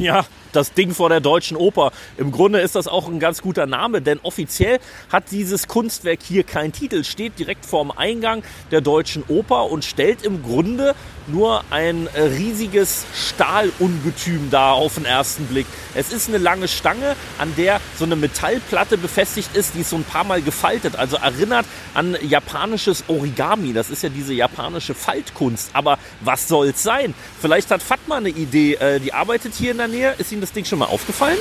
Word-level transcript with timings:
Ja, 0.00 0.24
das 0.52 0.72
Ding 0.72 0.94
vor 0.94 1.08
der 1.08 1.20
Deutschen 1.20 1.56
Oper. 1.56 1.92
Im 2.16 2.32
Grunde 2.32 2.60
ist 2.60 2.74
das 2.74 2.88
auch 2.88 3.08
ein 3.08 3.20
ganz 3.20 3.42
guter 3.42 3.66
Name, 3.66 4.02
denn 4.02 4.20
offiziell 4.22 4.78
hat 5.10 5.30
dieses 5.30 5.68
Kunstwerk 5.68 6.20
hier 6.22 6.44
keinen 6.44 6.72
Titel, 6.72 7.04
steht 7.04 7.38
direkt 7.38 7.66
vorm 7.66 7.90
Eingang 7.90 8.42
der 8.70 8.80
Deutschen 8.80 9.22
Oper 9.28 9.70
und 9.70 9.84
stellt 9.84 10.22
im 10.22 10.42
Grunde 10.42 10.94
nur 11.26 11.64
ein 11.70 12.08
äh, 12.14 12.22
riesiges 12.22 13.04
Stahlungetüm 13.14 14.50
dar 14.50 14.74
auf 14.74 14.94
den 14.94 15.04
ersten 15.04 15.46
Blick. 15.46 15.66
Es 15.94 16.12
ist 16.12 16.28
eine 16.28 16.38
lange 16.38 16.68
Stange, 16.68 17.16
an 17.38 17.52
der 17.56 17.80
so 17.98 18.04
eine 18.04 18.16
Metallplatte 18.16 18.98
befestigt 18.98 19.54
ist, 19.54 19.74
die 19.74 19.80
ist 19.80 19.90
so 19.90 19.96
ein 19.96 20.04
paar 20.04 20.24
Mal 20.24 20.42
gefaltet, 20.42 20.96
also 20.96 21.16
erinnert 21.16 21.66
an 21.94 22.16
japanisches 22.22 23.04
Origami. 23.08 23.72
Das 23.72 23.90
ist 23.90 24.02
ja 24.02 24.08
diese 24.08 24.34
japanische 24.34 24.94
Faltkunst. 24.94 25.70
Aber 25.72 25.98
was 26.20 26.48
soll's 26.48 26.82
sein? 26.82 27.14
Vielleicht 27.40 27.70
hat 27.70 27.82
Fatma 27.82 28.16
eine 28.16 28.28
Idee. 28.28 28.74
Äh, 28.74 29.00
die 29.00 29.12
arbeitet 29.12 29.54
hier 29.54 29.72
in 29.72 29.78
der 29.78 29.88
Nähe. 29.88 30.14
Ist 30.18 30.32
Ihnen 30.40 30.46
das 30.46 30.52
Ding 30.52 30.64
schon 30.64 30.78
mal 30.78 30.86
aufgefallen? 30.86 31.36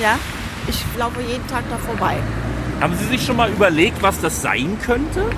Ja, 0.00 0.16
ich 0.68 0.76
laufe 0.96 1.20
jeden 1.20 1.46
Tag 1.48 1.64
da 1.70 1.76
vorbei. 1.76 2.16
Haben 2.80 2.96
Sie 2.96 3.06
sich 3.06 3.26
schon 3.26 3.36
mal 3.36 3.50
überlegt, 3.50 4.00
was 4.00 4.20
das 4.20 4.40
sein 4.42 4.78
könnte? 4.80 5.28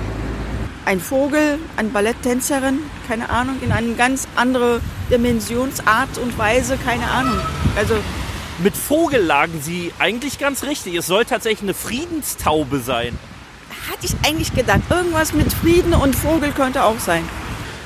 Ein 0.85 0.99
Vogel, 0.99 1.57
eine 1.77 1.89
Balletttänzerin, 1.89 2.79
keine 3.07 3.29
Ahnung, 3.31 3.55
in 3.61 3.71
eine 3.71 3.93
ganz 3.93 4.27
andere 4.35 4.81
Dimensionsart 5.09 6.19
und 6.19 6.37
Weise, 6.37 6.77
keine 6.77 7.09
Ahnung. 7.09 7.39
Also 7.75 7.95
Mit 8.59 8.77
Vogel 8.77 9.21
lagen 9.21 9.59
Sie 9.61 9.91
eigentlich 9.97 10.37
ganz 10.37 10.63
richtig. 10.63 10.93
Es 10.93 11.07
soll 11.07 11.25
tatsächlich 11.25 11.63
eine 11.63 11.73
Friedenstaube 11.73 12.79
sein. 12.79 13.17
hatte 13.89 14.05
ich 14.05 14.13
eigentlich 14.27 14.53
gedacht, 14.53 14.81
irgendwas 14.91 15.33
mit 15.33 15.51
Frieden 15.51 15.93
und 15.93 16.15
Vogel 16.15 16.51
könnte 16.51 16.83
auch 16.83 16.99
sein. 16.99 17.27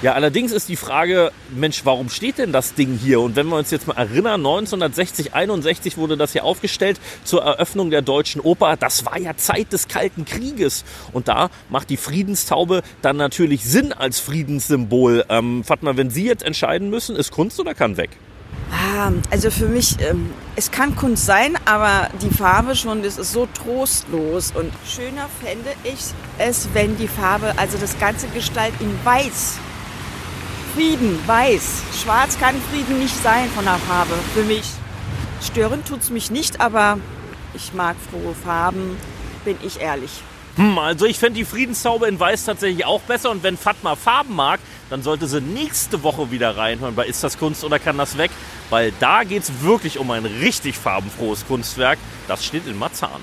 Ja, 0.01 0.13
allerdings 0.13 0.51
ist 0.51 0.67
die 0.67 0.75
Frage, 0.75 1.31
Mensch, 1.49 1.85
warum 1.85 2.09
steht 2.09 2.37
denn 2.37 2.51
das 2.51 2.73
Ding 2.73 2.99
hier? 3.01 3.21
Und 3.21 3.35
wenn 3.35 3.47
wir 3.47 3.55
uns 3.55 3.71
jetzt 3.71 3.87
mal 3.87 3.95
erinnern, 3.95 4.41
1960, 4.41 5.33
61 5.33 5.97
wurde 5.97 6.17
das 6.17 6.33
hier 6.33 6.43
aufgestellt 6.43 6.99
zur 7.23 7.43
Eröffnung 7.43 7.91
der 7.91 8.01
Deutschen 8.01 8.41
Oper. 8.41 8.75
Das 8.75 9.05
war 9.05 9.17
ja 9.17 9.37
Zeit 9.37 9.71
des 9.71 9.87
Kalten 9.87 10.25
Krieges. 10.25 10.83
Und 11.13 11.29
da 11.29 11.49
macht 11.69 11.89
die 11.89 11.97
Friedenstaube 11.97 12.83
dann 13.01 13.15
natürlich 13.15 13.63
Sinn 13.63 13.93
als 13.93 14.19
Friedenssymbol. 14.19 15.25
Ähm, 15.29 15.63
Fatma, 15.63 15.95
wenn 15.95 16.09
Sie 16.09 16.25
jetzt 16.25 16.43
entscheiden 16.43 16.89
müssen, 16.89 17.15
ist 17.15 17.31
Kunst 17.31 17.59
oder 17.59 17.73
kann 17.73 17.95
weg? 17.95 18.09
Ah, 18.71 19.11
Also 19.31 19.49
für 19.49 19.67
mich, 19.67 19.95
ähm, 20.01 20.31
es 20.55 20.71
kann 20.71 20.95
Kunst 20.95 21.25
sein, 21.25 21.57
aber 21.65 22.09
die 22.21 22.29
Farbe 22.35 22.75
schon, 22.75 23.01
das 23.01 23.17
ist 23.17 23.31
so 23.31 23.47
trostlos. 23.53 24.51
Und 24.51 24.73
schöner 24.85 25.29
fände 25.41 25.71
ich 25.83 25.99
es, 26.37 26.67
wenn 26.73 26.97
die 26.97 27.07
Farbe, 27.07 27.53
also 27.57 27.77
das 27.77 27.97
ganze 27.97 28.27
Gestalt 28.27 28.73
in 28.81 28.93
weiß. 29.03 29.59
Frieden, 30.75 31.17
weiß. 31.25 31.83
Schwarz 32.03 32.37
kann 32.37 32.53
Frieden 32.69 32.99
nicht 32.99 33.15
sein 33.23 33.49
von 33.51 33.63
der 33.63 33.77
Farbe, 33.77 34.13
für 34.33 34.43
mich. 34.43 34.65
Stören 35.41 35.85
tut's 35.85 36.09
mich 36.09 36.31
nicht, 36.31 36.59
aber 36.59 36.99
ich 37.53 37.73
mag 37.73 37.95
frohe 38.11 38.35
Farben, 38.35 38.97
bin 39.45 39.55
ich 39.63 39.79
ehrlich. 39.79 40.11
Hm, 40.57 40.77
also 40.77 41.05
ich 41.05 41.17
fände 41.17 41.39
die 41.39 41.45
Friedenstaube 41.45 42.07
in 42.07 42.19
Weiß 42.19 42.43
tatsächlich 42.43 42.85
auch 42.85 42.99
besser. 42.99 43.31
Und 43.31 43.41
wenn 43.41 43.55
Fatma 43.55 43.95
Farben 43.95 44.35
mag, 44.35 44.59
dann 44.89 45.01
sollte 45.01 45.27
sie 45.27 45.39
nächste 45.39 46.03
Woche 46.03 46.29
wieder 46.31 46.57
reinhören 46.57 46.93
bei 46.93 47.05
Ist 47.05 47.23
das 47.23 47.37
Kunst 47.37 47.63
oder 47.63 47.79
kann 47.79 47.97
das 47.97 48.17
weg? 48.17 48.31
Weil 48.69 48.91
da 48.99 49.23
geht's 49.23 49.53
wirklich 49.61 49.97
um 49.97 50.11
ein 50.11 50.25
richtig 50.25 50.77
farbenfrohes 50.77 51.47
Kunstwerk. 51.47 51.99
Das 52.27 52.43
steht 52.43 52.67
in 52.67 52.77
Marzahn. 52.77 53.21